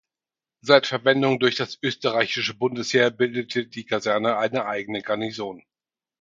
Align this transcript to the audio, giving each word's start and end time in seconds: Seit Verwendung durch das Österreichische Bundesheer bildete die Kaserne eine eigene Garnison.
Seit 0.61 0.87
Verwendung 0.87 1.37
durch 1.39 1.57
das 1.57 1.77
Österreichische 1.83 2.55
Bundesheer 2.55 3.11
bildete 3.11 3.67
die 3.67 3.85
Kaserne 3.85 4.35
eine 4.37 4.65
eigene 4.65 5.03
Garnison. 5.03 5.61